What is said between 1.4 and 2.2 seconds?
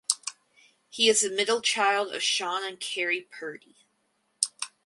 child